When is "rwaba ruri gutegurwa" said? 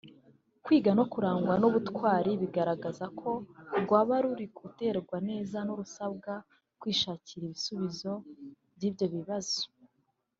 3.83-5.17